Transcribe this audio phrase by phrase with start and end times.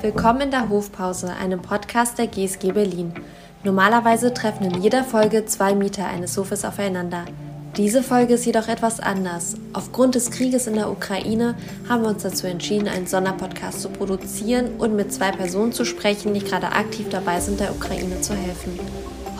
[0.00, 3.12] Willkommen in der Hofpause, einem Podcast der GSG Berlin.
[3.64, 7.24] Normalerweise treffen in jeder Folge zwei Mieter eines Hofes aufeinander.
[7.76, 9.56] Diese Folge ist jedoch etwas anders.
[9.72, 11.56] Aufgrund des Krieges in der Ukraine
[11.88, 16.32] haben wir uns dazu entschieden, einen Sonderpodcast zu produzieren und mit zwei Personen zu sprechen,
[16.32, 18.78] die gerade aktiv dabei sind, der Ukraine zu helfen.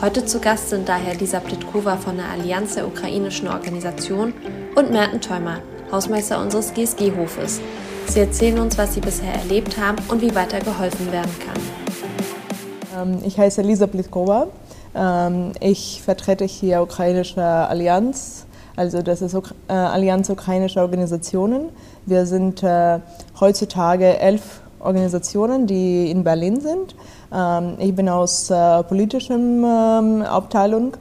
[0.01, 4.33] Heute zu Gast sind daher Lisa Plitkova von der Allianz der ukrainischen Organisation
[4.75, 7.61] und Merten Theumer, Hausmeister unseres GSG-Hofes.
[8.09, 13.11] Sie erzählen uns, was sie bisher erlebt haben und wie weiter geholfen werden kann.
[13.11, 14.47] Ähm, ich heiße Lisa Plitkova.
[14.95, 21.69] Ähm, ich vertrete hier Ukrainische Allianz, also das ist äh, Allianz ukrainischer Organisationen.
[22.07, 22.97] Wir sind äh,
[23.39, 26.95] heutzutage elf Organisationen, die in Berlin sind.
[27.31, 30.93] Ähm, ich bin aus äh, politischen ähm, Abteilung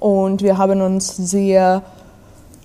[0.00, 1.82] und wir haben uns sehr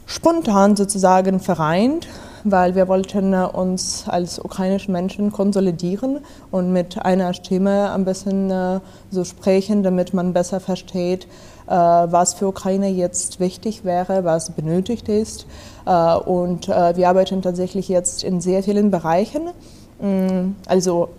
[0.08, 2.08] spontan sozusagen vereint,
[2.44, 6.20] weil wir wollten äh, uns als ukrainische Menschen konsolidieren
[6.52, 8.80] und mit einer Stimme ein bisschen äh,
[9.12, 11.26] so sprechen, damit man besser versteht,
[11.68, 15.46] äh, was für Ukraine jetzt wichtig wäre, was benötigt ist.
[15.86, 19.50] Und wir arbeiten tatsächlich jetzt in sehr vielen Bereichen.
[20.00, 21.10] Mm, also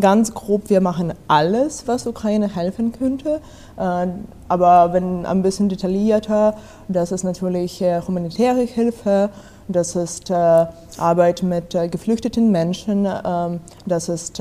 [0.00, 3.40] ganz grob, wir machen alles, was Ukraine helfen könnte.
[3.76, 6.56] Aber wenn ein bisschen detaillierter,
[6.88, 9.30] das ist natürlich humanitäre Hilfe,
[9.68, 14.40] das ist Arbeit mit geflüchteten Menschen, ähm, das ist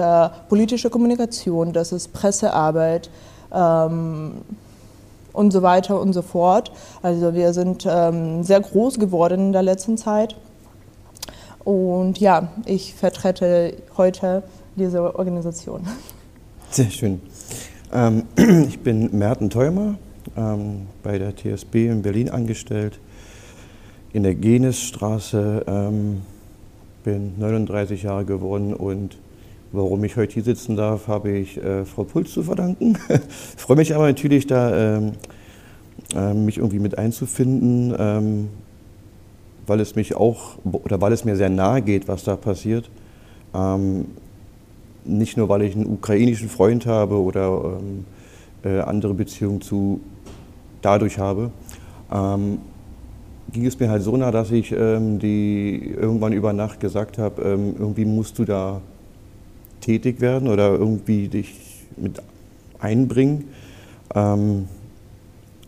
[0.50, 3.10] politische Kommunikation, das ist Pressearbeit.
[3.54, 4.42] Ähm,
[5.36, 6.72] und so weiter und so fort.
[7.02, 10.36] Also wir sind ähm, sehr groß geworden in der letzten Zeit.
[11.64, 14.44] Und ja, ich vertrete heute
[14.76, 15.82] diese Organisation.
[16.70, 17.22] Sehr schön.
[18.68, 19.96] Ich bin Merten Theumer,
[20.36, 23.00] bei der TSB in Berlin angestellt,
[24.16, 26.22] in der Genisstraße, ähm,
[27.04, 29.18] bin 39 Jahre geworden und
[29.72, 32.98] Warum ich heute hier sitzen darf, habe ich äh, Frau Puls zu verdanken.
[33.10, 33.20] ich
[33.62, 35.14] freue mich aber natürlich, da ähm,
[36.16, 38.48] äh, mich irgendwie mit einzufinden, ähm,
[39.68, 42.90] weil es mich auch oder weil es mir sehr nahe geht, was da passiert.
[43.54, 44.06] Ähm,
[45.04, 48.06] nicht nur, weil ich einen ukrainischen Freund habe oder ähm,
[48.64, 50.00] äh, andere Beziehungen zu
[50.82, 51.52] dadurch habe,
[52.14, 52.60] ähm,
[53.56, 57.42] ging es mir halt so nah, dass ich ähm, die irgendwann über Nacht gesagt habe,
[57.42, 58.82] irgendwie musst du da
[59.80, 61.56] tätig werden oder irgendwie dich
[61.96, 62.22] mit
[62.80, 63.46] einbringen.
[64.14, 64.68] Ähm,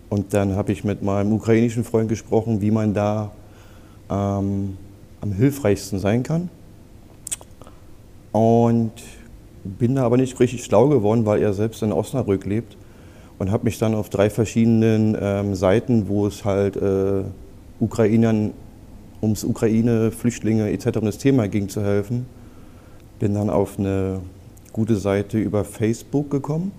[0.10, 3.32] und dann habe ich mit meinem ukrainischen Freund gesprochen, wie man da
[4.10, 4.76] ähm,
[5.22, 6.50] am hilfreichsten sein kann.
[8.34, 8.92] Und
[9.64, 12.76] bin da aber nicht richtig schlau geworden, weil er selbst in Osnabrück lebt.
[13.40, 17.24] Und habe mich dann auf drei verschiedenen ähm, Seiten, wo es halt äh,
[17.80, 18.54] Ukrainern
[19.22, 20.98] ums Ukraine, Flüchtlinge etc.
[20.98, 22.26] um das Thema ging, zu helfen,
[23.20, 24.22] bin dann auf eine
[24.74, 26.72] gute Seite über Facebook gekommen.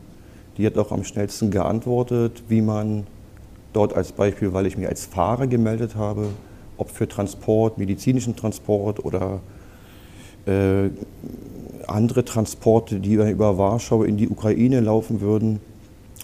[0.57, 3.07] Die hat auch am schnellsten geantwortet, wie man
[3.73, 6.29] dort als Beispiel, weil ich mich als Fahrer gemeldet habe,
[6.77, 9.41] ob für Transport, medizinischen Transport oder
[10.47, 10.91] äh,
[11.87, 15.61] andere Transporte, die über Warschau in die Ukraine laufen würden,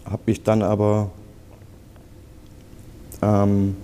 [0.04, 1.10] habe ich dann aber
[3.22, 3.76] ähm,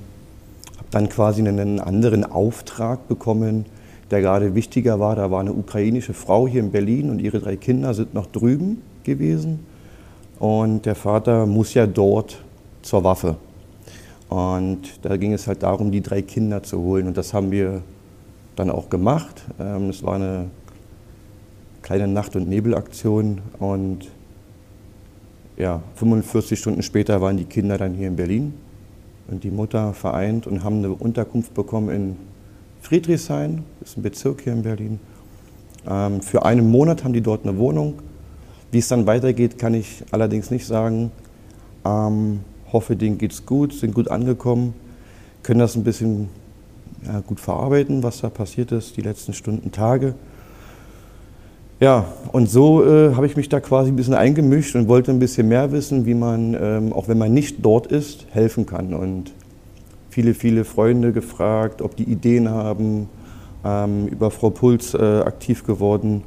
[0.90, 3.66] dann quasi einen anderen Auftrag bekommen,
[4.10, 5.16] der gerade wichtiger war.
[5.16, 8.82] Da war eine ukrainische Frau hier in Berlin und ihre drei Kinder sind noch drüben
[9.04, 9.60] gewesen.
[10.38, 12.42] Und der Vater muss ja dort
[12.82, 13.36] zur Waffe.
[14.28, 17.06] Und da ging es halt darum, die drei Kinder zu holen.
[17.06, 17.82] Und das haben wir
[18.56, 19.44] dann auch gemacht.
[19.60, 20.46] Ähm, es war eine
[21.82, 23.40] kleine Nacht- und Nebelaktion.
[23.58, 24.08] Und
[25.56, 28.54] ja, 45 Stunden später waren die Kinder dann hier in Berlin
[29.30, 32.16] und die Mutter vereint und haben eine Unterkunft bekommen in
[32.82, 35.00] Friedrichshain, das ist ein Bezirk hier in Berlin.
[35.88, 37.94] Ähm, für einen Monat haben die dort eine Wohnung.
[38.72, 41.10] Wie es dann weitergeht, kann ich allerdings nicht sagen.
[41.84, 42.41] Ähm,
[42.72, 44.74] hoffe, denen geht es gut, sind gut angekommen,
[45.42, 46.28] können das ein bisschen
[47.04, 50.15] ja, gut verarbeiten, was da passiert ist, die letzten Stunden, Tage.
[51.80, 55.18] Ja, und so äh, habe ich mich da quasi ein bisschen eingemischt und wollte ein
[55.18, 58.92] bisschen mehr wissen, wie man, ähm, auch wenn man nicht dort ist, helfen kann.
[58.92, 59.32] Und
[60.10, 63.09] viele, viele Freunde gefragt, ob die Ideen haben,
[63.65, 66.22] ähm, über Frau Puls äh, aktiv geworden.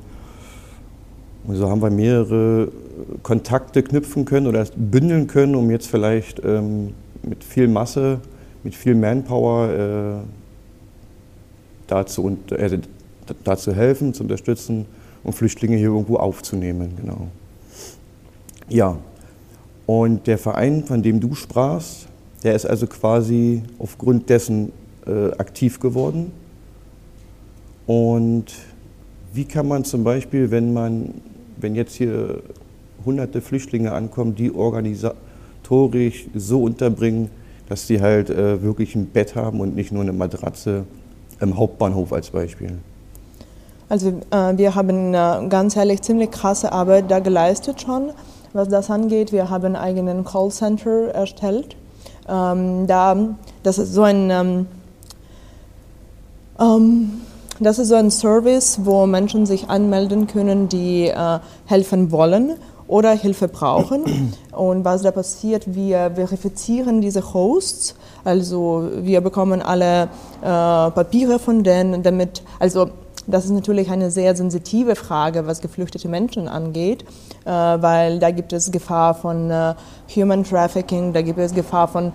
[1.44, 2.72] Und so haben wir mehrere
[3.22, 8.22] Kontakte knüpfen können oder bündeln können, um jetzt vielleicht ähm, mit viel Masse,
[8.64, 10.28] mit viel Manpower äh,
[11.86, 12.80] dazu, äh,
[13.44, 14.88] dazu helfen, zu unterstützen
[15.24, 16.94] und Flüchtlinge hier irgendwo aufzunehmen.
[17.00, 17.28] Genau.
[18.70, 18.98] Ja,
[19.86, 22.08] und der Verein, von dem du sprachst,
[22.44, 24.72] der ist also quasi aufgrund dessen
[25.06, 26.32] äh, aktiv geworden.
[27.86, 28.46] Und
[29.34, 31.14] wie kann man zum Beispiel, wenn man,
[31.58, 32.42] wenn jetzt hier
[33.06, 37.30] hunderte Flüchtlinge ankommen, die organisatorisch so unterbringen,
[37.68, 40.86] dass sie halt äh, wirklich ein Bett haben und nicht nur eine Matratze
[41.40, 42.78] im Hauptbahnhof als Beispiel?
[43.94, 48.10] Also äh, wir haben äh, ganz ehrlich ziemlich krasse Arbeit da geleistet schon,
[48.52, 49.32] was das angeht.
[49.32, 51.76] Wir haben einen eigenen Callcenter erstellt.
[52.28, 53.16] Ähm, da,
[53.62, 54.66] das ist so ein ähm,
[56.60, 57.22] ähm,
[57.60, 62.54] das ist so ein Service, wo Menschen sich anmelden können, die äh, helfen wollen
[62.88, 64.34] oder Hilfe brauchen.
[64.52, 67.94] Und was da passiert, wir verifizieren diese Hosts,
[68.24, 70.06] also wir bekommen alle
[70.42, 72.90] äh, Papiere von denen, damit, also
[73.28, 77.04] das ist natürlich eine sehr sensitive Frage, was geflüchtete Menschen angeht,
[77.46, 79.76] äh, weil da gibt es Gefahr von äh,
[80.16, 82.12] Human Trafficking, da gibt es Gefahr von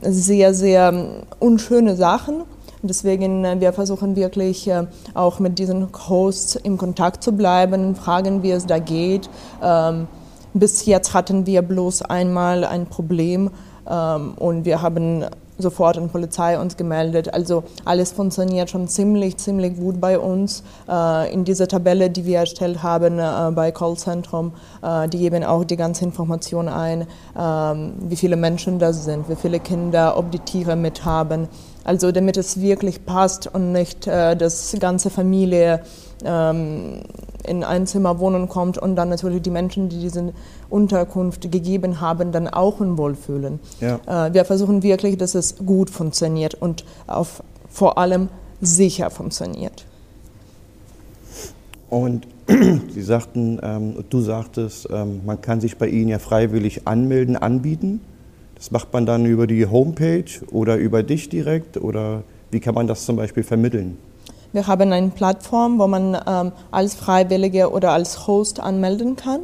[0.00, 0.92] sehr, sehr
[1.38, 2.42] unschöne Sachen.
[2.82, 4.70] Deswegen, äh, wir versuchen wirklich
[5.14, 9.30] auch mit diesen Hosts in Kontakt zu bleiben, fragen, wie es da geht.
[9.62, 10.08] Ähm,
[10.52, 13.50] bis jetzt hatten wir bloß einmal ein Problem
[13.88, 15.24] ähm, und wir haben
[15.58, 17.32] sofort an Polizei uns gemeldet.
[17.32, 20.62] Also alles funktioniert schon ziemlich, ziemlich gut bei uns.
[20.88, 23.16] Äh, in dieser Tabelle, die wir erstellt haben
[23.54, 24.52] bei Callzentrum,
[25.12, 27.06] die geben auch die ganze Information ein,
[27.38, 31.48] ähm, wie viele Menschen das sind, wie viele Kinder, ob die Tiere mithaben.
[31.84, 35.82] Also damit es wirklich passt und nicht äh, das ganze Familie
[36.24, 37.02] ähm,
[37.46, 40.32] in ein Zimmer wohnen kommt und dann natürlich die Menschen, die diese
[40.70, 43.60] Unterkunft gegeben haben, dann auch unwohl fühlen.
[43.80, 44.26] Ja.
[44.26, 48.28] Äh, wir versuchen wirklich, dass es gut funktioniert und auf, vor allem
[48.60, 49.84] sicher funktioniert.
[51.90, 52.26] Und
[52.88, 58.00] Sie sagten, ähm, du sagtest, ähm, man kann sich bei Ihnen ja freiwillig anmelden, anbieten.
[58.54, 62.86] Das macht man dann über die Homepage oder über dich direkt oder wie kann man
[62.86, 63.96] das zum Beispiel vermitteln?
[64.54, 69.40] Wir haben eine Plattform, wo man ähm, als Freiwillige oder als Host anmelden kann.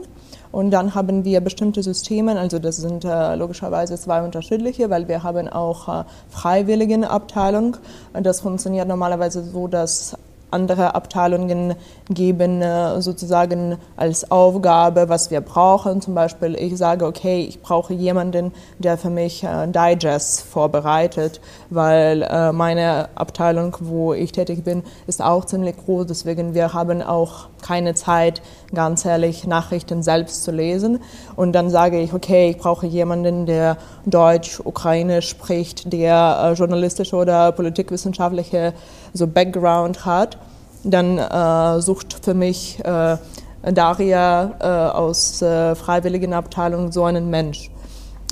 [0.53, 5.25] Und dann haben wir bestimmte Systeme, also das sind äh, logischerweise zwei unterschiedliche, weil wir
[5.25, 7.77] haben auch äh, Freiwilligenabteilung.
[8.13, 10.17] Das funktioniert normalerweise so, dass
[10.51, 11.75] andere Abteilungen
[12.09, 16.01] geben äh, sozusagen als Aufgabe, was wir brauchen.
[16.01, 22.23] Zum Beispiel, ich sage, okay, ich brauche jemanden, der für mich äh, Digests vorbereitet, weil
[22.23, 26.07] äh, meine Abteilung, wo ich tätig bin, ist auch ziemlich groß.
[26.07, 28.43] Deswegen wir haben auch keine Zeit,
[28.75, 31.01] ganz ehrlich, Nachrichten selbst zu lesen.
[31.37, 33.77] Und dann sage ich, okay, ich brauche jemanden, der
[34.07, 38.73] Deutsch, Ukrainisch spricht, der journalistische oder politikwissenschaftliche
[39.13, 40.39] so Background hat
[40.85, 43.17] dann äh, sucht für mich äh,
[43.63, 47.71] Daria äh, aus äh, Freiwilligenabteilung so einen Mensch.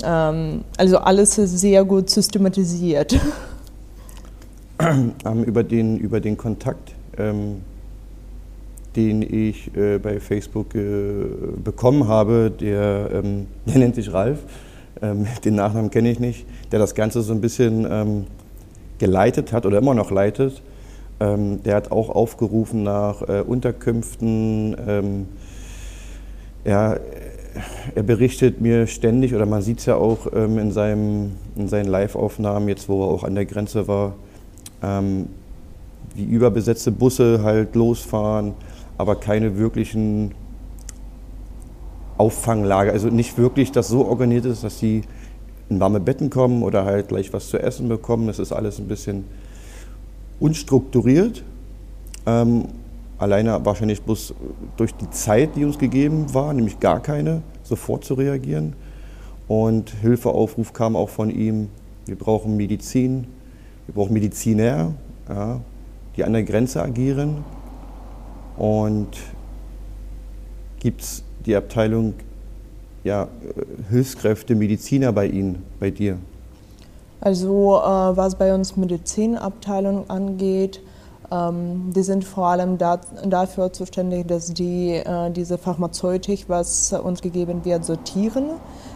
[0.03, 3.19] Ähm, also alles ist sehr gut systematisiert.
[4.81, 7.57] Ähm, über, den, über den Kontakt, ähm,
[8.95, 11.25] den ich äh, bei Facebook äh,
[11.61, 14.39] bekommen habe, der, ähm, der, nennt sich Ralf,
[15.01, 18.27] ähm, den Nachnamen kenne ich nicht, der das Ganze so ein bisschen ähm,
[18.99, 20.61] geleitet hat oder immer noch leitet.
[21.19, 24.75] Ähm, der hat auch aufgerufen nach äh, Unterkünften.
[24.87, 25.27] Ähm,
[26.65, 26.97] ja,
[27.95, 31.87] er berichtet mir ständig, oder man sieht es ja auch ähm, in, seinem, in seinen
[31.87, 34.13] Live-Aufnahmen, jetzt wo er auch an der Grenze war,
[34.81, 35.27] ähm,
[36.15, 38.53] wie überbesetzte Busse halt losfahren,
[38.97, 40.33] aber keine wirklichen
[42.17, 42.91] Auffanglager.
[42.91, 45.03] Also nicht wirklich, dass so organisiert ist, dass sie
[45.69, 48.27] in warme Betten kommen oder halt gleich was zu essen bekommen.
[48.27, 49.25] Das ist alles ein bisschen
[50.39, 51.43] unstrukturiert.
[52.25, 52.65] Ähm,
[53.17, 54.33] alleine wahrscheinlich bloß
[54.77, 58.73] durch die Zeit, die uns gegeben war, nämlich gar keine, sofort zu reagieren.
[59.47, 61.69] Und Hilfeaufruf kam auch von ihm,
[62.05, 63.27] wir brauchen Medizin,
[63.87, 64.93] wir brauchen Mediziner,
[65.27, 65.59] ja,
[66.15, 67.43] die an der Grenze agieren.
[68.57, 69.17] Und
[70.79, 72.13] gibt es die Abteilung
[73.03, 73.27] ja,
[73.89, 76.17] Hilfskräfte, Mediziner bei Ihnen, bei dir?
[77.21, 80.81] Also äh, was bei uns Medizinabteilung angeht,
[81.31, 87.21] ähm, die sind vor allem da, dafür zuständig, dass die äh, diese Pharmazeutik, was uns
[87.21, 88.45] gegeben wird, sortieren.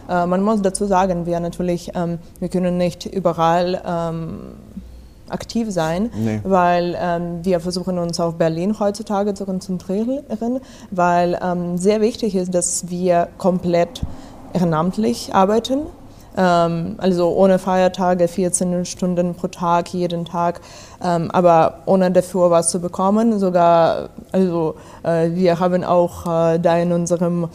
[0.08, 4.38] Äh, man muss dazu sagen, wir natürlich, ähm, wir können nicht überall ähm,
[5.28, 6.40] aktiv sein, nee.
[6.44, 10.20] weil ähm, wir versuchen uns auf Berlin heutzutage zu konzentrieren,
[10.90, 14.02] weil ähm, sehr wichtig ist, dass wir komplett
[14.52, 15.86] ehrenamtlich arbeiten
[16.40, 20.60] also ohne Feiertage, 14 Stunden pro Tag, jeden Tag,
[21.02, 23.38] ähm, aber ohne dafür was zu bekommen.
[23.38, 24.74] Sogar, also
[25.04, 27.48] äh, wir haben auch äh, da in unserem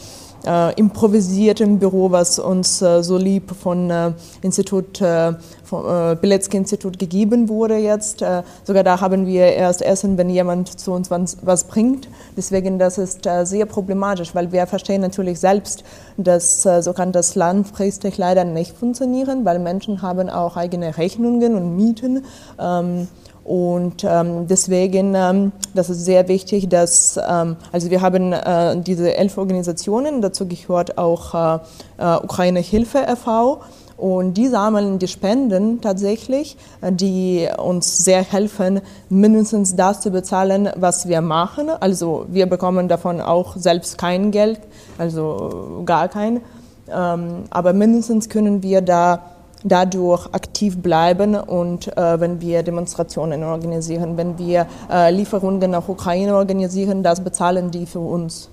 [0.45, 6.99] äh, improvisierten Büro, was uns äh, so lieb von äh, Institut, äh, vom äh, Bilecki-Institut
[6.99, 8.21] gegeben wurde jetzt.
[8.21, 12.07] Äh, sogar da haben wir erst Essen, wenn jemand zu uns was, was bringt.
[12.37, 15.83] Deswegen, das ist äh, sehr problematisch, weil wir verstehen natürlich selbst,
[16.17, 21.75] dass so kann das langfristig leider nicht funktionieren, weil Menschen haben auch eigene Rechnungen und
[21.75, 22.25] Mieten.
[22.59, 23.07] Ähm,
[23.49, 29.17] und ähm, deswegen, ähm, das ist sehr wichtig, dass, ähm, also wir haben äh, diese
[29.17, 31.59] elf Organisationen, dazu gehört auch äh,
[31.97, 33.61] äh, Ukraine Hilfe e.V.,
[33.97, 40.69] und die sammeln die Spenden tatsächlich, äh, die uns sehr helfen, mindestens das zu bezahlen,
[40.75, 41.71] was wir machen.
[41.71, 44.59] Also wir bekommen davon auch selbst kein Geld,
[44.99, 46.41] also gar kein.
[46.87, 49.23] Ähm, aber mindestens können wir da
[49.63, 56.35] dadurch aktiv bleiben und äh, wenn wir Demonstrationen organisieren, wenn wir äh, Lieferungen nach Ukraine
[56.35, 58.49] organisieren, das bezahlen die für uns.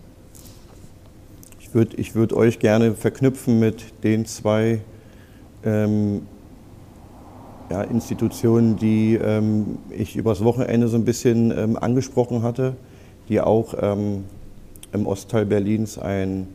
[1.60, 4.80] Ich würde ich würd euch gerne verknüpfen mit den zwei
[5.64, 6.22] ähm,
[7.70, 12.74] ja, Institutionen, die ähm, ich übers Wochenende so ein bisschen ähm, angesprochen hatte,
[13.28, 14.24] die auch ähm,
[14.92, 16.48] im Ostteil Berlins ein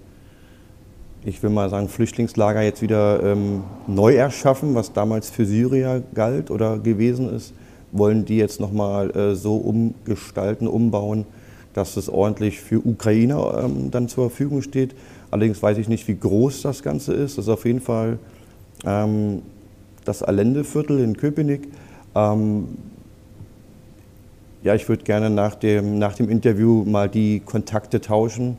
[1.23, 6.49] ich will mal sagen, Flüchtlingslager jetzt wieder ähm, neu erschaffen, was damals für Syrier galt
[6.49, 7.53] oder gewesen ist,
[7.91, 11.25] wollen die jetzt nochmal äh, so umgestalten, umbauen,
[11.73, 14.95] dass es ordentlich für Ukrainer ähm, dann zur Verfügung steht.
[15.29, 17.37] Allerdings weiß ich nicht, wie groß das Ganze ist.
[17.37, 18.17] Das ist auf jeden Fall
[18.85, 19.43] ähm,
[20.05, 21.67] das Allendeviertel in Köpenick.
[22.15, 22.67] Ähm,
[24.63, 28.57] ja, ich würde gerne nach dem, nach dem Interview mal die Kontakte tauschen,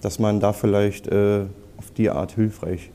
[0.00, 1.44] dass man da vielleicht äh,
[1.82, 2.90] auf die Art hilfreich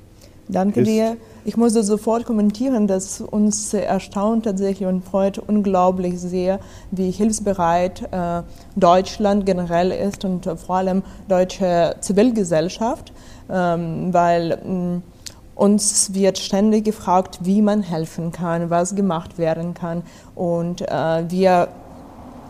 [0.50, 0.88] Danke ist.
[0.88, 1.18] dir.
[1.44, 6.60] Ich musste sofort kommentieren, dass uns erstaunt tatsächlich und freut unglaublich sehr,
[6.92, 8.44] wie hilfsbereit äh,
[8.78, 13.12] Deutschland generell ist und vor allem deutsche Zivilgesellschaft,
[13.50, 20.04] ähm, weil äh, uns wird ständig gefragt, wie man helfen kann, was gemacht werden kann
[20.36, 21.68] und äh, wir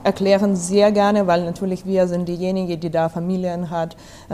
[0.03, 3.95] erklären sehr gerne, weil natürlich wir sind diejenigen, die da Familien hat,
[4.29, 4.33] äh,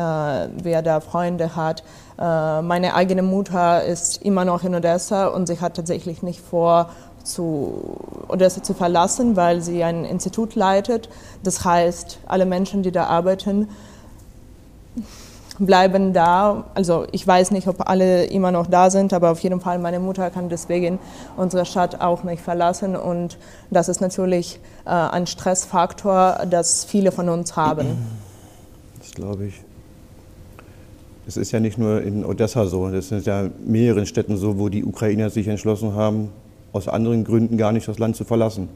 [0.64, 1.84] wer da Freunde hat.
[2.20, 6.90] Äh, meine eigene Mutter ist immer noch in Odessa und sie hat tatsächlich nicht vor,
[7.24, 11.10] zu Odessa zu verlassen, weil sie ein Institut leitet.
[11.42, 13.70] Das heißt, alle Menschen, die da arbeiten,
[15.60, 16.66] bleiben da.
[16.74, 20.00] Also ich weiß nicht, ob alle immer noch da sind, aber auf jeden Fall meine
[20.00, 21.00] Mutter kann deswegen
[21.38, 23.38] unsere Stadt auch nicht verlassen und
[23.70, 27.88] das ist natürlich äh, ein Stressfaktor, das viele von uns haben.
[29.00, 29.62] Das glaube ich.
[31.26, 34.68] Es ist ja nicht nur in Odessa so, es sind ja mehreren Städten so, wo
[34.68, 36.30] die Ukrainer sich entschlossen haben,
[36.74, 38.68] aus anderen Gründen gar nicht das Land zu verlassen.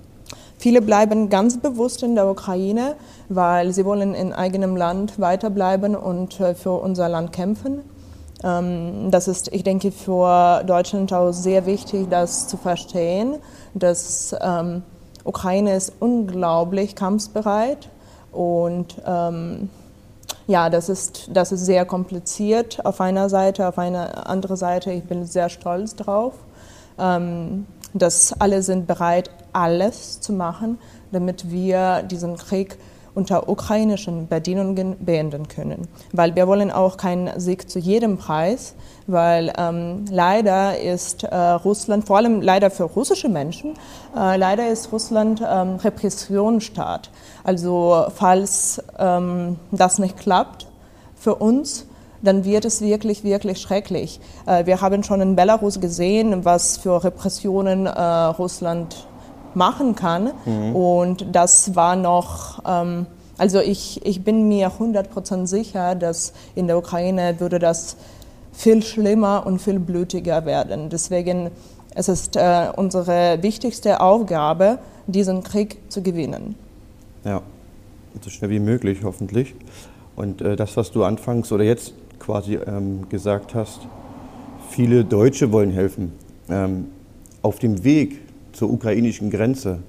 [0.58, 2.96] Viele bleiben ganz bewusst in der Ukraine,
[3.30, 7.82] weil sie wollen in eigenem Land weiterbleiben und äh, für unser Land kämpfen.
[8.44, 13.36] Ähm, das ist, ich denke, für Deutschland auch sehr wichtig, das zu verstehen,
[13.74, 14.84] dass ähm,
[15.24, 17.90] Ukraine ist unglaublich kampfbereit
[18.32, 19.70] und ähm,
[20.48, 25.04] ja, das ist, das ist sehr kompliziert auf einer Seite, auf einer anderen Seite, ich
[25.04, 26.34] bin sehr stolz drauf.
[26.98, 27.66] Ähm,
[28.00, 30.78] dass alle sind bereit, alles zu machen,
[31.12, 32.78] damit wir diesen Krieg
[33.18, 35.88] unter ukrainischen Bedingungen beenden können.
[36.14, 38.76] Weil wir wollen auch keinen Sieg zu jedem Preis,
[39.08, 43.74] weil ähm, leider ist äh, Russland, vor allem leider für russische Menschen,
[44.16, 47.10] äh, leider ist Russland ähm, Repressionsstaat.
[47.44, 50.68] Also falls ähm, das nicht klappt
[51.16, 51.88] für uns,
[52.22, 54.20] dann wird es wirklich, wirklich schrecklich.
[54.46, 59.08] Äh, wir haben schon in Belarus gesehen, was für Repressionen äh, Russland
[59.54, 60.32] machen kann.
[60.46, 60.76] Mhm.
[60.76, 63.06] Und das war noch, ähm,
[63.38, 67.98] also ich, ich bin mir 100% sicher, dass in der Ukraine würde das
[68.52, 70.90] viel schlimmer und viel blutiger werden.
[70.90, 71.52] Deswegen
[71.94, 76.56] es ist äh, unsere wichtigste Aufgabe, diesen Krieg zu gewinnen.
[77.24, 77.42] Ja,
[78.22, 79.56] so schnell wie möglich hoffentlich.
[80.16, 83.82] Und das, was du anfangs oder jetzt quasi ähm, gesagt hast,
[84.70, 86.12] viele Deutsche wollen helfen.
[86.50, 86.88] Ähm,
[87.42, 88.20] auf dem Weg
[88.52, 89.80] zur ukrainischen Grenze,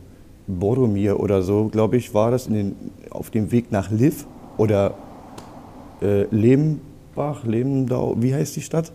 [0.46, 2.74] Boromir oder so, glaube ich, war das den,
[3.10, 4.94] auf dem Weg nach Liv oder
[6.00, 8.92] äh, Lembach, Lembdau, wie heißt die Stadt?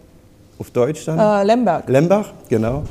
[0.59, 1.19] Auf Deutsch dann?
[1.19, 1.87] Äh, Lembach.
[1.87, 2.83] Lembach, genau.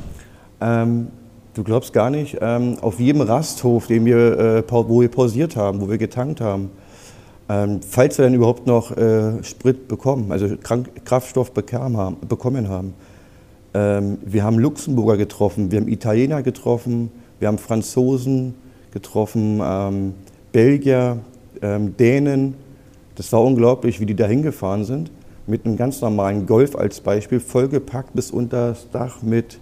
[0.61, 1.07] Ähm,
[1.53, 5.81] du glaubst gar nicht, ähm, auf jedem Rasthof, den wir, äh, wo wir pausiert haben,
[5.81, 6.69] wo wir getankt haben,
[7.49, 12.93] ähm, falls wir dann überhaupt noch äh, Sprit bekommen, also Krank Kraftstoff haben, bekommen haben.
[13.73, 18.55] Ähm, wir haben Luxemburger getroffen, wir haben Italiener getroffen, wir haben Franzosen
[18.91, 20.13] getroffen, ähm,
[20.51, 21.19] Belgier,
[21.61, 22.55] ähm, Dänen.
[23.15, 25.11] Das war unglaublich, wie die da hingefahren sind.
[25.45, 29.59] mit einem ganz normalen Golf als Beispiel vollgepackt bis unter das Dach mit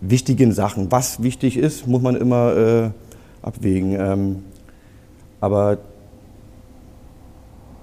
[0.00, 0.90] wichtigen Sachen.
[0.90, 2.90] Was wichtig ist, muss man immer äh,
[3.42, 3.96] abwägen.
[3.98, 4.36] Ähm,
[5.40, 5.78] aber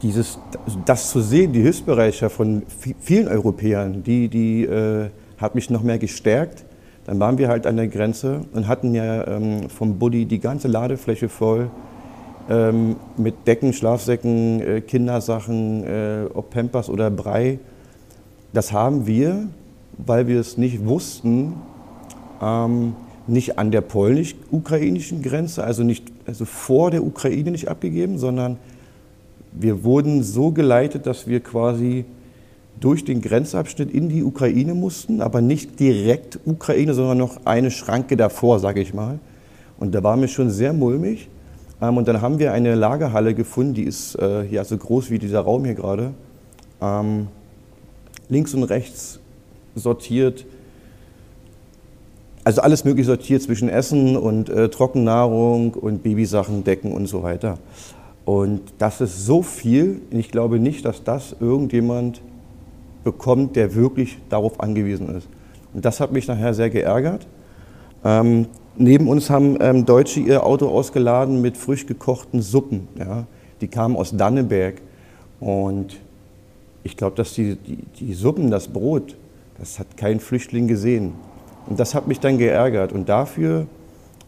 [0.05, 0.37] dieses,
[0.85, 2.61] das zu sehen, die Hilfsbereitschaft von
[2.99, 6.63] vielen Europäern, die, die äh, hat mich noch mehr gestärkt.
[7.05, 10.67] Dann waren wir halt an der Grenze und hatten ja ähm, vom Buddy die ganze
[10.67, 11.71] Ladefläche voll
[12.49, 17.57] ähm, mit Decken, Schlafsäcken, äh, Kindersachen, äh, ob Pampers oder Brei.
[18.53, 19.47] Das haben wir,
[19.97, 21.53] weil wir es nicht wussten,
[22.43, 22.95] ähm,
[23.25, 28.57] nicht an der polnisch-ukrainischen Grenze, also, nicht, also vor der Ukraine nicht abgegeben, sondern
[29.59, 32.05] wir wurden so geleitet, dass wir quasi
[32.79, 38.17] durch den Grenzabschnitt in die Ukraine mussten, aber nicht direkt Ukraine, sondern noch eine Schranke
[38.17, 39.19] davor, sage ich mal.
[39.77, 41.29] Und da war mir schon sehr mulmig.
[41.81, 45.19] Ähm, und dann haben wir eine Lagerhalle gefunden, die ist äh, ja so groß wie
[45.19, 46.11] dieser Raum hier gerade.
[46.81, 47.27] Ähm,
[48.29, 49.19] links und rechts
[49.75, 50.45] sortiert.
[52.43, 57.57] Also alles möglich sortiert zwischen Essen und äh, Trockennahrung und Babysachen, Decken und so weiter.
[58.25, 60.01] Und das ist so viel.
[60.09, 62.21] Ich glaube nicht, dass das irgendjemand
[63.03, 65.27] bekommt, der wirklich darauf angewiesen ist.
[65.73, 67.27] Und das hat mich nachher sehr geärgert.
[68.03, 72.89] Ähm, Neben uns haben ähm, Deutsche ihr Auto ausgeladen mit frisch gekochten Suppen.
[72.99, 73.25] Ja.
[73.61, 74.81] Die kamen aus Danneberg.
[75.39, 75.97] Und
[76.83, 79.15] ich glaube, dass die, die, die, Suppen, das Brot,
[79.57, 81.13] das hat kein Flüchtling gesehen.
[81.67, 82.91] Und das hat mich dann geärgert.
[82.91, 83.67] Und dafür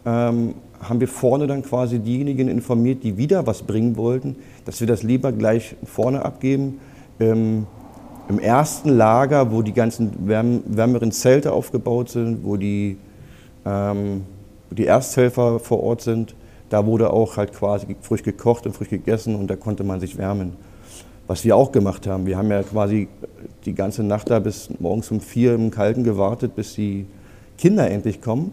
[0.06, 4.86] ähm, haben wir vorne dann quasi diejenigen informiert, die wieder was bringen wollten, dass wir
[4.86, 6.80] das lieber gleich vorne abgeben.
[7.20, 7.66] Ähm,
[8.28, 12.96] Im ersten Lager, wo die ganzen wärm, wärmeren Zelte aufgebaut sind, wo die
[13.64, 14.24] ähm,
[14.70, 16.34] die Ersthelfer vor Ort sind,
[16.68, 20.18] da wurde auch halt quasi frisch gekocht und frisch gegessen und da konnte man sich
[20.18, 20.52] wärmen.
[21.26, 23.08] Was wir auch gemacht haben, wir haben ja quasi
[23.64, 27.06] die ganze Nacht da bis morgens um vier im Kalten gewartet, bis die
[27.56, 28.52] Kinder endlich kommen.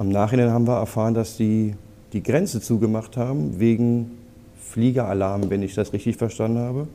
[0.00, 1.74] Am Nachhinein haben wir erfahren, dass die
[2.14, 4.12] die Grenze zugemacht haben wegen
[4.58, 6.88] Fliegeralarm, wenn ich das richtig verstanden habe.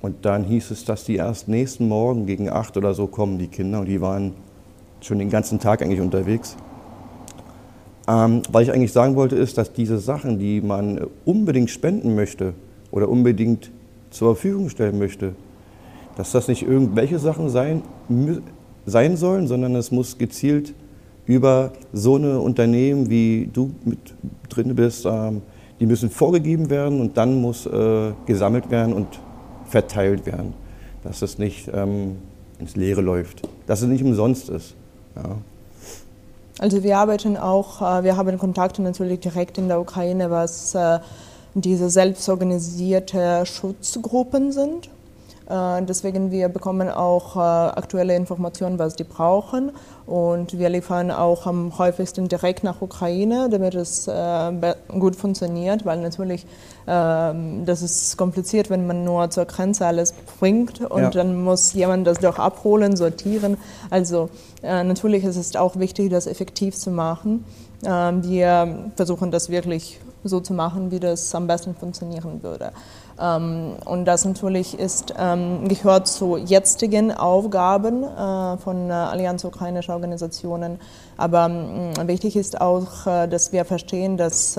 [0.00, 3.48] Und dann hieß es, dass die erst nächsten Morgen gegen acht oder so kommen, die
[3.48, 3.80] Kinder.
[3.80, 4.34] Und die waren
[5.00, 6.56] schon den ganzen Tag eigentlich unterwegs.
[8.06, 12.54] Ähm, was ich eigentlich sagen wollte, ist, dass diese Sachen, die man unbedingt spenden möchte
[12.92, 13.72] oder unbedingt
[14.10, 15.34] zur Verfügung stellen möchte,
[16.16, 17.82] dass das nicht irgendwelche Sachen sein,
[18.86, 20.72] sein sollen, sondern es muss gezielt
[21.30, 23.98] über so eine Unternehmen, wie du mit
[24.48, 25.42] drin bist, ähm,
[25.78, 29.06] die müssen vorgegeben werden und dann muss äh, gesammelt werden und
[29.66, 30.52] verteilt werden.
[31.02, 32.16] Dass es nicht ähm,
[32.58, 34.74] ins Leere läuft, dass es nicht umsonst ist.
[35.16, 35.36] Ja.
[36.58, 40.98] Also wir arbeiten auch, äh, wir haben Kontakte natürlich direkt in der Ukraine, was äh,
[41.54, 44.90] diese selbstorganisierte Schutzgruppen sind.
[45.50, 49.72] Äh, deswegen wir bekommen auch aktuelle Informationen, was die brauchen.
[50.06, 54.10] Und wir liefern auch am häufigsten direkt nach Ukraine, damit es
[54.88, 56.46] gut funktioniert, weil natürlich
[56.88, 61.10] ähm, das ist kompliziert, wenn man nur zur Grenze alles bringt und ja.
[61.10, 63.56] dann muss jemand das doch abholen, sortieren.
[63.90, 64.30] Also
[64.62, 67.44] natürlich ist es auch wichtig, das effektiv zu machen.
[67.84, 72.72] Ähm, wir versuchen das wirklich so zu machen, wie das am besten funktionieren würde.
[73.20, 79.92] Ähm, und das natürlich ist, ähm, gehört zu jetzigen Aufgaben äh, von äh, Allianz ukrainischer
[79.94, 80.78] Organisationen.
[81.16, 84.58] Aber ähm, wichtig ist auch, äh, dass wir verstehen, dass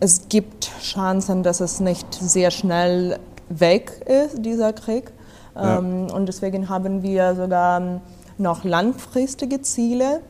[0.00, 5.12] es gibt Chancen, dass es nicht sehr schnell weg ist, dieser Krieg.
[5.56, 5.78] Ja.
[5.78, 8.00] Und deswegen haben wir sogar
[8.36, 10.20] noch langfristige Ziele.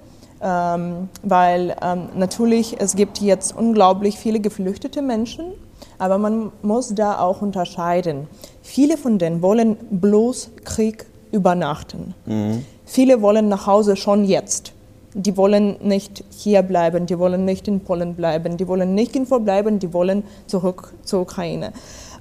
[0.40, 1.77] weil
[2.14, 5.53] natürlich es gibt jetzt unglaublich viele geflüchtete Menschen
[5.99, 8.29] aber man muss da auch unterscheiden.
[8.63, 12.15] Viele von denen wollen bloß Krieg übernachten.
[12.27, 12.65] Mhm.
[12.85, 14.73] Viele wollen nach Hause schon jetzt.
[15.15, 19.39] Die wollen nicht hier bleiben, die wollen nicht in Polen bleiben, die wollen nicht irgendwo
[19.41, 21.73] bleiben, die wollen zurück zur Ukraine.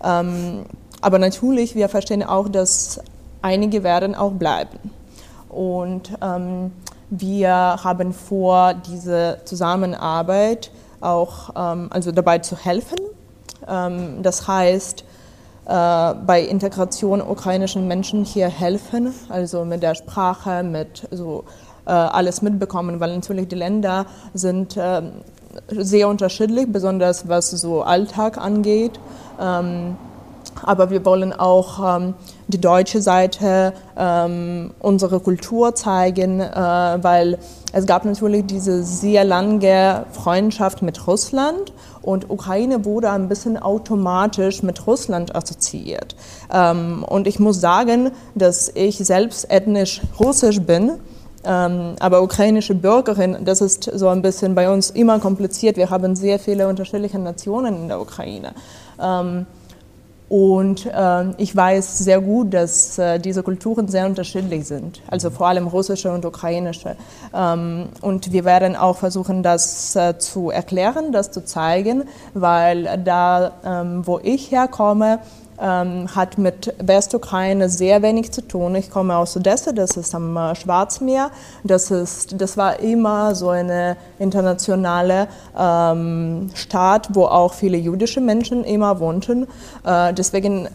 [0.03, 0.65] Ähm,
[1.01, 2.99] aber natürlich, wir verstehen auch, dass
[3.41, 4.79] einige werden auch bleiben.
[5.49, 6.71] Und ähm,
[7.09, 12.97] wir haben vor, diese Zusammenarbeit auch ähm, also dabei zu helfen,
[13.67, 15.03] das heißt,
[15.67, 21.43] äh, bei Integration ukrainischen Menschen hier helfen, also mit der Sprache, mit so
[21.85, 25.01] äh, alles mitbekommen, weil natürlich die Länder sind äh,
[25.71, 28.99] sehr unterschiedlich, besonders was so Alltag angeht.
[29.39, 29.97] Ähm,
[30.63, 32.13] aber wir wollen auch ähm,
[32.47, 37.37] die deutsche Seite, ähm, unsere Kultur zeigen, äh, weil
[37.73, 41.73] es gab natürlich diese sehr lange Freundschaft mit Russland
[42.07, 46.15] und Ukraine wurde ein bisschen automatisch mit Russland assoziiert.
[46.49, 50.99] Ähm, und ich muss sagen, dass ich selbst ethnisch russisch bin.
[51.43, 55.75] Ähm, aber ukrainische Bürgerin, das ist so ein bisschen bei uns immer kompliziert.
[55.75, 58.53] Wir haben sehr viele unterschiedliche Nationen in der Ukraine.
[59.01, 59.45] Ähm,
[60.29, 65.47] und äh, ich weiß sehr gut, dass äh, diese Kulturen sehr unterschiedlich sind, also vor
[65.47, 66.97] allem russische und ukrainische.
[67.33, 73.53] Ähm, und wir werden auch versuchen, das äh, zu erklären, das zu zeigen, weil da,
[73.63, 75.19] ähm, wo ich herkomme,
[75.59, 78.75] ähm, hat mit Westukraine sehr wenig zu tun.
[78.75, 81.31] Ich komme aus Odessa, das ist am äh, Schwarzmeer.
[81.63, 88.63] Das, ist, das war immer so eine internationale ähm, Stadt, wo auch viele jüdische Menschen
[88.63, 89.47] immer wohnten.
[89.83, 90.67] Äh, deswegen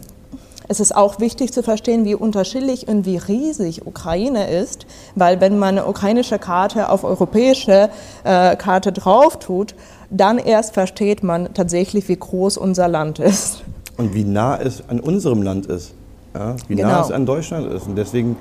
[0.69, 5.59] es ist auch wichtig zu verstehen, wie unterschiedlich und wie riesig Ukraine ist, weil wenn
[5.59, 7.89] man eine ukrainische Karte auf europäische
[8.23, 9.75] äh, Karte drauf tut,
[10.09, 13.63] dann erst versteht man tatsächlich, wie groß unser Land ist
[14.03, 15.93] und wie nah es an unserem Land ist,
[16.33, 16.89] ja, wie genau.
[16.89, 17.87] nah es an Deutschland ist.
[17.87, 18.35] Und deswegen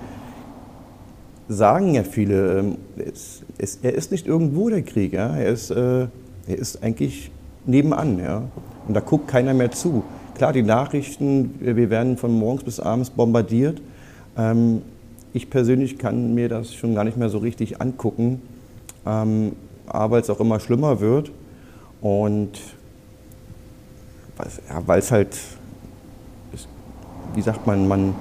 [1.48, 5.70] sagen ja viele, ähm, es, es, er ist nicht irgendwo der Krieg, ja, er, ist,
[5.70, 6.06] äh,
[6.46, 7.30] er ist eigentlich
[7.64, 8.18] nebenan.
[8.18, 8.42] Ja,
[8.88, 10.02] und da guckt keiner mehr zu.
[10.34, 13.80] Klar, die Nachrichten, wir werden von morgens bis abends bombardiert.
[14.36, 14.82] Ähm,
[15.32, 18.42] ich persönlich kann mir das schon gar nicht mehr so richtig angucken,
[19.06, 19.52] ähm,
[19.86, 21.30] aber es auch immer schlimmer wird.
[22.00, 22.58] Und
[24.86, 25.36] weil es halt,
[27.34, 28.14] wie sagt man, man,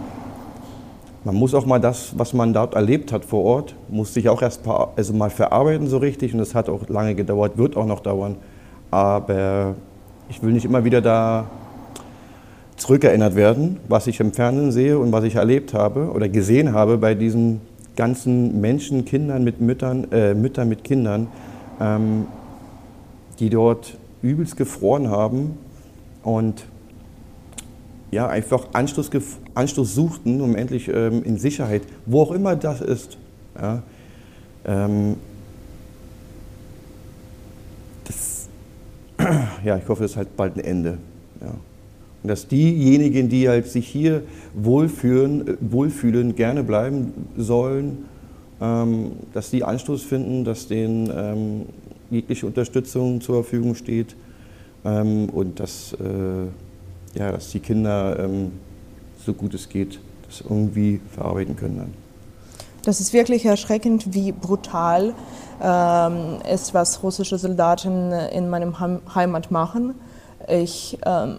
[1.23, 4.41] man muss auch mal das, was man dort erlebt hat vor Ort, muss sich auch
[4.41, 7.85] erst paar, also mal verarbeiten so richtig und es hat auch lange gedauert, wird auch
[7.85, 8.37] noch dauern.
[8.89, 9.75] Aber
[10.29, 11.45] ich will nicht immer wieder da
[12.77, 16.97] zurückerinnert werden, was ich im Fernsehen sehe und was ich erlebt habe oder gesehen habe
[16.97, 17.61] bei diesen
[17.95, 21.27] ganzen Menschen, Kindern mit Müttern, äh, Müttern mit Kindern,
[21.79, 22.25] ähm,
[23.39, 25.57] die dort übelst gefroren haben
[26.23, 26.65] und
[28.11, 29.09] ja, einfach Anschluss,
[29.53, 33.17] Anschluss suchten, um endlich ähm, in Sicherheit, wo auch immer das ist.
[33.59, 33.83] Ja,
[34.65, 35.15] ähm,
[38.03, 38.47] das,
[39.63, 40.97] ja, ich hoffe, es hat bald ein Ende.
[41.39, 41.53] Ja.
[42.23, 48.05] Und dass diejenigen, die halt sich hier wohlfühlen, äh, wohlfühlen gerne bleiben sollen,
[48.59, 51.65] ähm, dass die Anstoß finden, dass denen ähm,
[52.09, 54.15] jegliche Unterstützung zur Verfügung steht
[54.85, 58.51] ähm, und dass, äh, ja, dass die Kinder ähm,
[59.25, 59.99] so gut es geht
[60.31, 61.77] das irgendwie verarbeiten können.
[61.77, 61.93] Dann.
[62.83, 65.13] Das ist wirklich erschreckend, wie brutal
[65.61, 69.95] ähm, ist, was russische Soldaten in meinem Heim Heimat machen.
[70.47, 71.37] Ich, ähm,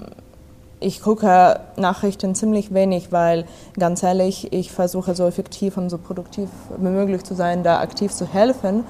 [0.79, 3.45] ich gucke Nachrichten ziemlich wenig, weil
[3.77, 8.13] ganz ehrlich, ich versuche so effektiv und so produktiv wie möglich zu sein, da aktiv
[8.13, 8.85] zu helfen.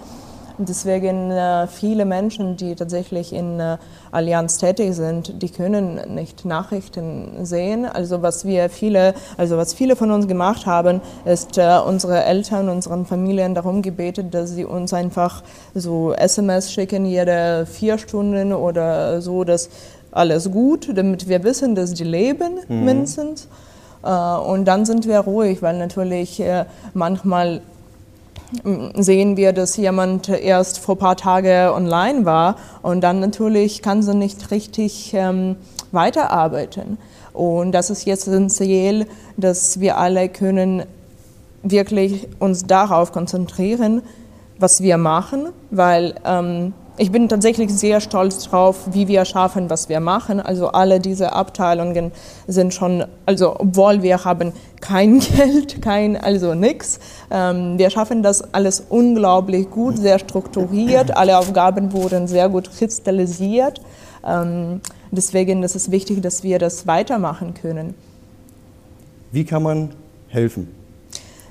[0.64, 3.78] Deswegen äh, viele Menschen, die tatsächlich in äh,
[4.10, 7.86] Allianz tätig sind, die können nicht Nachrichten sehen.
[7.86, 12.68] Also was wir viele, also was viele von uns gemacht haben, ist äh, unsere Eltern,
[12.68, 15.42] unseren Familien darum gebetet, dass sie uns einfach
[15.74, 19.68] so SMS schicken jede vier Stunden oder so, dass
[20.10, 22.84] alles gut, damit wir wissen, dass die leben mhm.
[22.84, 23.48] mindestens.
[24.02, 26.42] Und dann sind wir ruhig, weil natürlich
[26.92, 27.62] manchmal
[28.94, 34.02] sehen wir, dass jemand erst vor ein paar Tagen online war und dann natürlich kann
[34.02, 35.56] sie nicht richtig ähm,
[35.90, 36.98] weiterarbeiten.
[37.32, 40.84] Und das ist jetzt essentiell, dass wir alle können
[41.62, 44.02] wirklich uns darauf konzentrieren,
[44.58, 49.88] was wir machen, weil ähm, ich bin tatsächlich sehr stolz drauf, wie wir schaffen, was
[49.88, 50.38] wir machen.
[50.38, 52.12] Also alle diese Abteilungen
[52.46, 57.00] sind schon, also obwohl wir haben kein Geld, kein, also nichts,
[57.32, 61.16] ähm, wir schaffen das alles unglaublich gut, sehr strukturiert.
[61.16, 63.80] Alle Aufgaben wurden sehr gut kristallisiert.
[64.24, 67.94] Ähm, deswegen ist es wichtig, dass wir das weitermachen können.
[69.32, 69.90] Wie kann man
[70.28, 70.68] helfen?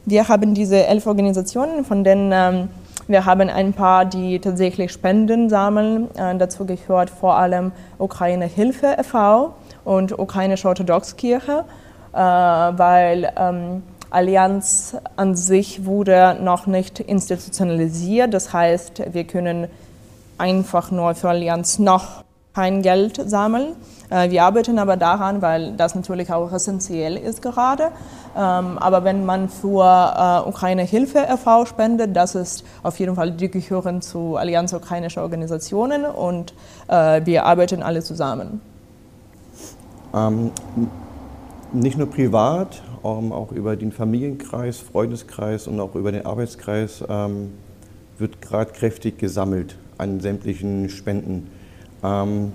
[0.05, 2.69] Wir haben diese elf Organisationen, von denen ähm,
[3.11, 6.09] wir haben ein paar, die tatsächlich Spenden sammeln.
[6.15, 9.53] Äh, dazu gehört vor allem Ukraine Hilfe e.V.
[9.83, 11.65] und Ukrainische Orthodoxkirche,
[12.13, 18.33] äh, weil ähm, Allianz an sich wurde noch nicht institutionalisiert.
[18.33, 19.67] Das heißt, wir können
[20.37, 23.75] einfach nur für Allianz noch kein Geld sammeln.
[24.09, 27.91] Äh, wir arbeiten aber daran, weil das natürlich auch essentiell ist gerade.
[28.35, 31.65] Ähm, aber wenn man für äh, Ukraine Hilfe e.V.
[31.65, 36.53] spendet, das ist auf jeden Fall, die gehören zu Allianz Ukrainischer Organisationen und
[36.87, 38.61] äh, wir arbeiten alle zusammen.
[40.13, 40.51] Ähm,
[41.73, 47.53] nicht nur privat, ähm, auch über den Familienkreis, Freundeskreis und auch über den Arbeitskreis ähm,
[48.17, 51.47] wird gerade kräftig gesammelt an sämtlichen Spenden.
[52.03, 52.51] Ähm,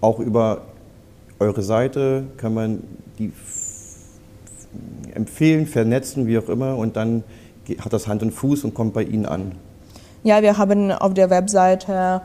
[0.00, 0.62] auch über
[1.38, 2.84] eure Seite kann man
[3.18, 3.32] die
[5.14, 7.24] empfehlen, vernetzen, wie auch immer, und dann
[7.80, 9.52] hat das Hand und Fuß und kommt bei Ihnen an.
[10.22, 12.22] Ja, wir haben auf der Webseite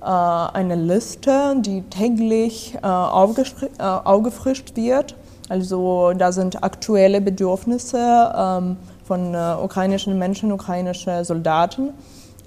[0.00, 5.16] äh, eine Liste, die täglich äh, äh, aufgefrischt wird.
[5.48, 11.94] Also da sind aktuelle Bedürfnisse ähm, von ukrainischen Menschen, ukrainischen Soldaten.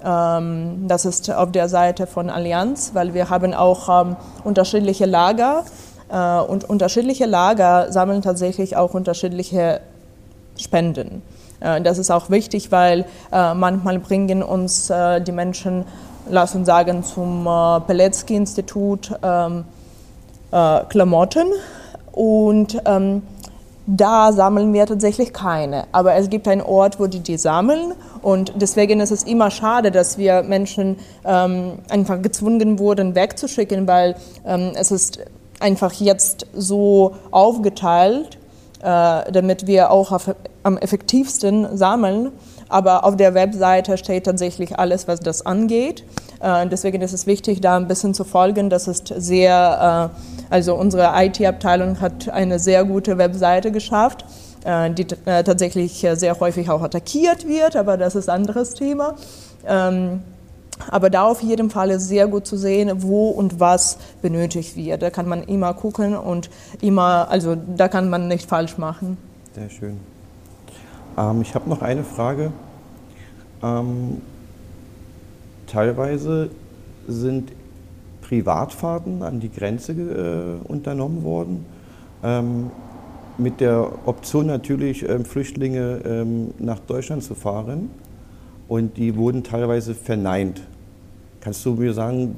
[0.03, 5.63] Ähm, das ist auf der Seite von Allianz, weil wir haben auch ähm, unterschiedliche Lager
[6.49, 9.79] und unterschiedliche Lager sammeln tatsächlich auch unterschiedliche
[10.57, 11.21] Spenden.
[11.61, 14.91] Das ist auch wichtig, weil manchmal bringen uns
[15.25, 15.85] die Menschen
[16.29, 19.65] lass uns sagen, zum äh, Peletzky-Institut ähm,
[20.51, 21.47] äh, Klamotten.
[22.11, 22.81] Und
[23.87, 25.85] da sammeln wir tatsächlich keine.
[25.91, 27.93] Aber es gibt einen Ort, wo die die sammeln.
[28.21, 34.15] Und deswegen ist es immer schade, dass wir Menschen ähm, einfach gezwungen wurden, wegzuschicken, weil
[34.45, 35.19] ähm, es ist
[35.59, 38.37] einfach jetzt so aufgeteilt,
[38.81, 42.31] äh, damit wir auch auf, am effektivsten sammeln.
[42.69, 46.03] Aber auf der Webseite steht tatsächlich alles, was das angeht.
[46.41, 48.69] Äh, deswegen ist es wichtig, da ein bisschen zu folgen.
[48.69, 54.25] Das ist sehr, äh, also unsere IT-Abteilung hat eine sehr gute Webseite geschafft,
[54.63, 59.15] äh, die tatsächlich sehr häufig auch attackiert wird, aber das ist ein anderes Thema.
[59.67, 60.21] Ähm,
[60.89, 65.03] aber da auf jeden Fall ist sehr gut zu sehen, wo und was benötigt wird.
[65.03, 66.49] Da kann man immer gucken und
[66.81, 69.17] immer, also da kann man nicht falsch machen.
[69.53, 69.99] Sehr schön.
[71.17, 72.51] Ähm, ich habe noch eine Frage.
[73.61, 74.21] Ähm,
[75.71, 76.49] teilweise
[77.07, 77.51] sind
[78.21, 81.65] Privatfahrten an die Grenze äh, unternommen worden.
[82.23, 82.71] Ähm,
[83.37, 87.89] mit der Option natürlich, ähm, Flüchtlinge ähm, nach Deutschland zu fahren.
[88.67, 90.61] Und die wurden teilweise verneint.
[91.41, 92.35] Kannst du mir sagen,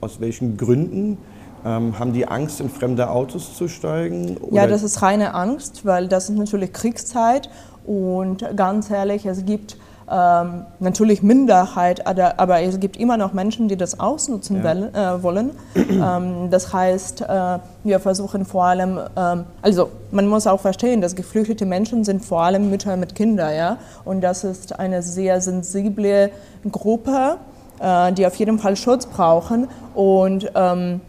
[0.00, 1.18] aus welchen Gründen?
[1.64, 4.36] Ähm, haben die Angst, in fremde Autos zu steigen?
[4.36, 4.54] Oder?
[4.54, 7.48] Ja, das ist reine Angst, weil das ist natürlich Kriegszeit
[7.86, 9.78] und ganz ehrlich, es gibt
[10.10, 14.64] ähm, natürlich Minderheit, aber es gibt immer noch Menschen, die das ausnutzen ja.
[14.64, 15.50] will, äh, wollen.
[15.74, 21.14] ähm, das heißt, äh, wir versuchen vor allem, ähm, also man muss auch verstehen, dass
[21.14, 26.30] geflüchtete Menschen sind vor allem Mütter mit Kindern, ja, und das ist eine sehr sensible
[26.70, 27.36] Gruppe,
[27.80, 31.00] äh, die auf jeden Fall Schutz brauchen und ähm,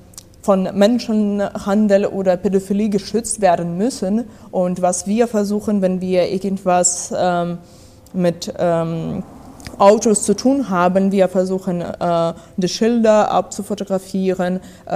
[0.45, 4.25] von Menschenhandel oder Pädophilie geschützt werden müssen.
[4.51, 7.57] Und was wir versuchen, wenn wir irgendwas ähm,
[8.15, 9.23] mit ähm,
[9.77, 14.93] Autos zu tun haben, wir versuchen, äh, die Schilder abzufotografieren, äh,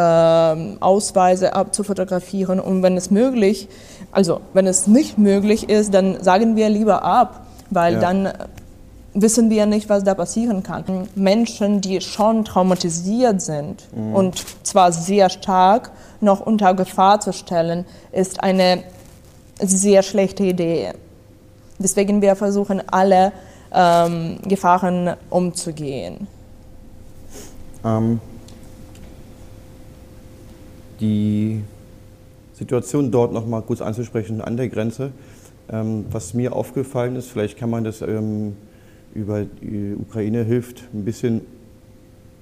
[0.79, 3.67] Ausweise abzufotografieren und wenn es möglich,
[4.11, 7.99] also wenn es nicht möglich ist, dann sagen wir lieber ab, weil ja.
[7.99, 8.29] dann
[9.13, 10.83] wissen wir nicht, was da passieren kann.
[11.15, 14.15] Menschen, die schon traumatisiert sind mhm.
[14.15, 18.83] und zwar sehr stark, noch unter Gefahr zu stellen, ist eine
[19.61, 20.93] sehr schlechte Idee.
[21.79, 23.31] Deswegen wir versuchen alle
[23.73, 26.27] ähm, Gefahren umzugehen.
[27.85, 28.19] Ähm,
[30.99, 31.63] die
[32.53, 35.11] Situation dort noch mal kurz anzusprechen an der Grenze.
[35.71, 38.57] Ähm, was mir aufgefallen ist, vielleicht kann man das ähm,
[39.13, 41.41] über die Ukraine hilft, ein bisschen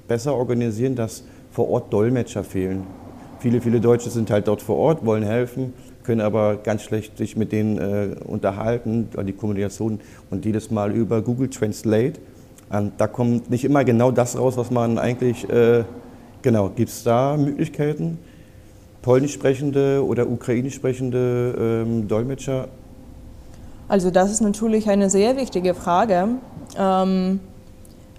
[0.07, 2.83] besser organisieren, dass vor Ort Dolmetscher fehlen.
[3.39, 5.73] Viele, viele Deutsche sind halt dort vor Ort, wollen helfen,
[6.07, 9.99] können aber ganz schlecht sich mit denen äh, unterhalten, die Kommunikation
[10.31, 12.19] und jedes Mal über Google Translate.
[12.69, 15.83] Und da kommt nicht immer genau das raus, was man eigentlich, äh,
[16.41, 18.17] genau, gibt es da Möglichkeiten?
[19.03, 22.67] Polnisch sprechende oder ukrainisch sprechende ähm, Dolmetscher
[23.87, 26.27] also das ist natürlich eine sehr wichtige Frage.
[26.77, 27.39] Ähm,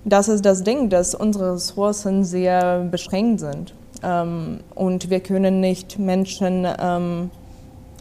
[0.04, 3.74] das ist das Ding, dass unsere Ressourcen sehr beschränkt sind.
[4.02, 7.30] Ähm, und wir können nicht Menschen ähm,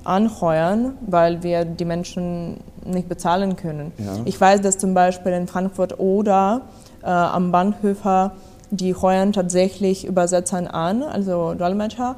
[0.08, 3.92] anheuern, weil wir die Menschen nicht bezahlen können.
[3.98, 4.22] Ja.
[4.26, 6.62] Ich weiß, dass zum Beispiel in Frankfurt oder
[7.04, 8.32] äh, am Bahnhöfer
[8.72, 12.16] die heuern tatsächlich Übersetzern an, also Dolmetscher,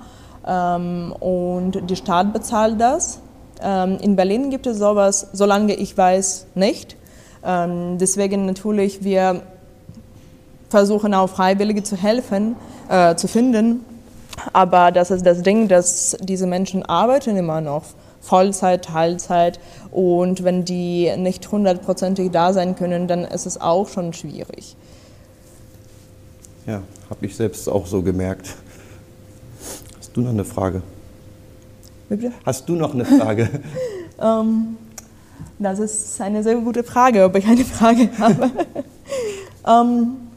[0.47, 3.19] ähm, und die Staat bezahlt das.
[3.62, 6.95] Ähm, in Berlin gibt es sowas, solange ich weiß, nicht.
[7.43, 9.41] Ähm, deswegen natürlich, wir
[10.69, 12.56] versuchen auch Freiwillige zu helfen,
[12.89, 13.86] äh, zu finden.
[14.54, 17.84] Aber das ist das Ding, dass diese Menschen arbeiten immer noch.
[18.22, 19.60] Vollzeit, Teilzeit.
[19.92, 24.76] Und wenn die nicht hundertprozentig da sein können, dann ist es auch schon schwierig.
[26.65, 28.56] Ja, habe ich selbst auch so gemerkt.
[29.98, 30.82] Hast du noch eine Frage?
[32.10, 32.32] Bitte?
[32.46, 33.50] Hast du noch eine Frage?
[34.22, 34.78] ähm,
[35.58, 38.52] das ist eine sehr gute Frage, ob ich eine Frage habe.
[39.68, 40.29] ähm,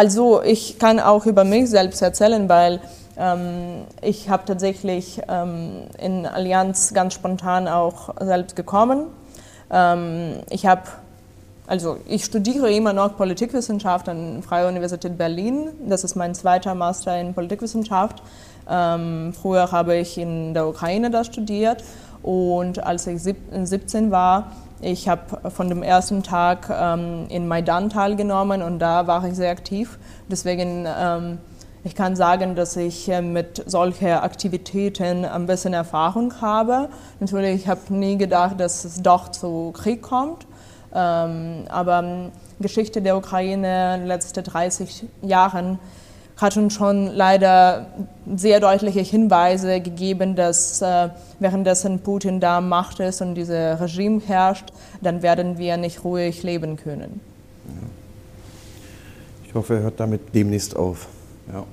[0.00, 2.80] also ich kann auch über mich selbst erzählen, weil
[3.18, 9.08] ähm, ich habe tatsächlich ähm, in Allianz ganz spontan auch selbst gekommen.
[9.70, 10.84] Ähm, ich habe
[11.66, 15.68] also ich studiere immer noch Politikwissenschaft an der Freie Universität Berlin.
[15.86, 18.22] Das ist mein zweiter Master in Politikwissenschaft.
[18.70, 21.84] Ähm, früher habe ich in der Ukraine da studiert
[22.22, 24.50] und als ich 17 war,
[24.82, 29.50] ich habe von dem ersten Tag ähm, in Maidan teilgenommen und da war ich sehr
[29.50, 29.98] aktiv.
[30.28, 31.38] Deswegen, ähm,
[31.84, 36.88] ich kann sagen, dass ich äh, mit solchen Aktivitäten ein bisschen Erfahrung habe.
[37.20, 40.46] Natürlich, ich habe nie gedacht, dass es doch zu Krieg kommt.
[40.92, 45.78] Ähm, aber ähm, Geschichte der Ukraine in den letzten 30 Jahren
[46.40, 47.86] hat uns schon leider
[48.34, 54.72] sehr deutliche Hinweise gegeben, dass äh, währenddessen Putin da Macht ist und dieses Regime herrscht,
[55.02, 57.20] dann werden wir nicht ruhig leben können.
[59.46, 61.08] Ich hoffe, er hört damit demnächst auf.
[61.52, 61.64] Ja.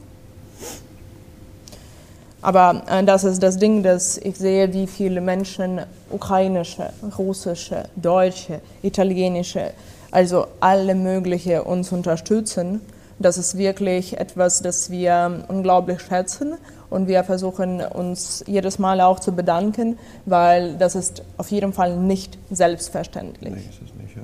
[2.41, 8.61] Aber äh, das ist das Ding, dass ich sehe, wie viele Menschen ukrainische, russische, deutsche,
[8.81, 9.71] italienische,
[10.11, 12.81] also alle möglichen uns unterstützen
[13.19, 16.55] das ist wirklich etwas, das wir unglaublich schätzen
[16.89, 21.97] und wir versuchen uns jedes Mal auch zu bedanken, weil das ist auf jeden Fall
[21.97, 23.53] nicht selbstverständlich.
[23.53, 24.21] Nee, ist es nicht, ja.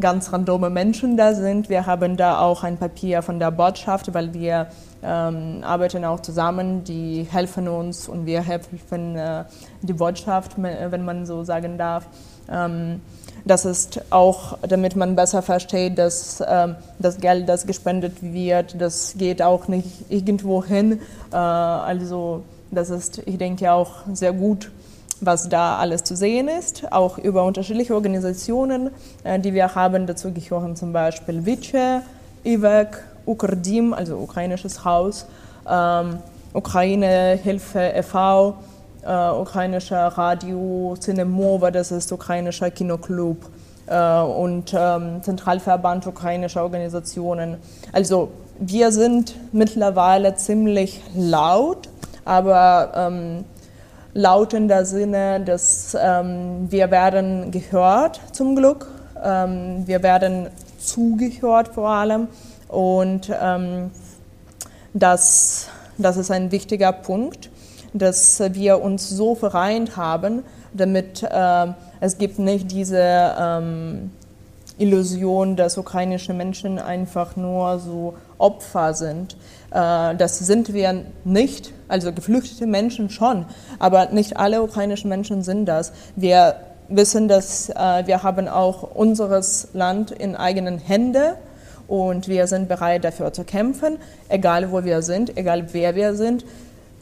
[0.00, 1.68] ganz randome Menschen da sind.
[1.68, 4.66] Wir haben da auch ein Papier von der Botschaft, weil wir
[5.02, 9.44] ähm, arbeiten auch zusammen, die helfen uns und wir helfen äh,
[9.82, 12.06] die Botschaft, wenn man so sagen darf.
[12.50, 13.00] Ähm,
[13.44, 19.14] das ist auch, damit man besser versteht, dass ähm, das Geld, das gespendet wird, das
[19.16, 21.00] geht auch nicht irgendwo hin.
[21.32, 24.70] Äh, also das ist, ich denke, auch sehr gut
[25.20, 28.90] was da alles zu sehen ist, auch über unterschiedliche Organisationen,
[29.24, 30.06] äh, die wir haben.
[30.06, 32.02] Dazu gehören zum Beispiel Vice,
[32.44, 35.26] IVEC, Ukrdim, also ukrainisches Haus,
[35.68, 36.18] ähm,
[36.52, 38.56] Ukraine Hilfe e.V.,
[39.04, 43.38] äh, ukrainischer Radio Cinemova, das ist ukrainischer Kinoclub
[43.86, 47.56] äh, und ähm, Zentralverband ukrainischer Organisationen.
[47.92, 51.88] Also wir sind mittlerweile ziemlich laut,
[52.24, 53.44] aber ähm,
[54.16, 58.90] lautender Sinne, dass ähm, wir werden gehört zum Glück,
[59.22, 60.48] ähm, wir werden
[60.78, 62.28] zugehört vor allem.
[62.68, 63.90] Und ähm,
[64.94, 67.50] das, das ist ein wichtiger Punkt,
[67.92, 71.66] dass wir uns so vereint haben, damit äh,
[72.00, 74.10] es gibt nicht diese ähm,
[74.78, 79.36] Illusion, dass ukrainische Menschen einfach nur so Opfer sind.
[79.70, 83.46] Äh, das sind wir nicht, also geflüchtete Menschen schon,
[83.78, 85.92] aber nicht alle ukrainischen Menschen sind das.
[86.14, 86.56] Wir
[86.88, 91.34] wissen, dass äh, wir haben auch unseres Land in eigenen Händen
[91.88, 96.44] und wir sind bereit dafür zu kämpfen, egal wo wir sind, egal wer wir sind.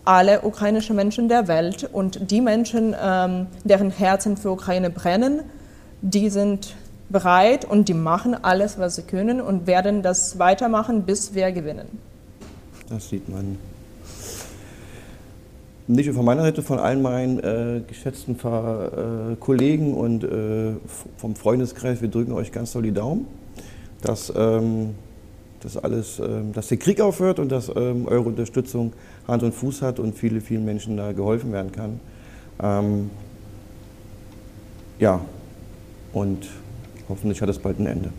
[0.04, 5.40] Alle ukrainischen Menschen der Welt und die Menschen, ähm, deren Herzen für Ukraine brennen,
[6.02, 6.74] die sind
[7.14, 11.86] bereit und die machen alles, was sie können und werden das weitermachen, bis wir gewinnen.
[12.90, 13.56] Das sieht man.
[15.86, 20.72] Nicht nur von meiner Seite, von allen meinen äh, geschätzten äh, Kollegen und äh,
[21.16, 23.26] vom Freundeskreis, wir drücken euch ganz doll die Daumen,
[24.02, 24.94] dass, ähm,
[25.60, 28.92] dass, alles, ähm, dass der Krieg aufhört und dass ähm, eure Unterstützung
[29.28, 32.00] Hand und Fuß hat und viele, vielen Menschen da geholfen werden kann.
[32.60, 33.10] Ähm,
[34.98, 35.20] ja,
[36.12, 36.48] und
[37.08, 38.10] hoffentlich hat es bald ein Ende.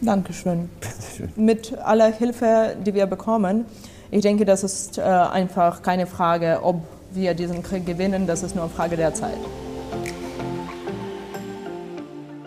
[0.00, 0.70] Dankeschön.
[1.36, 3.66] Mit aller Hilfe, die wir bekommen,
[4.10, 6.82] ich denke, das ist äh, einfach keine Frage, ob
[7.12, 9.38] wir diesen Krieg gewinnen, das ist nur eine Frage der Zeit.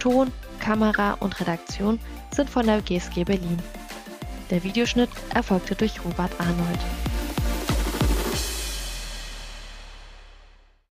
[0.00, 2.00] Ton, Kamera und Redaktion
[2.34, 3.58] sind von der GSG Berlin.
[4.50, 7.09] Der Videoschnitt erfolgte durch Robert Arnold.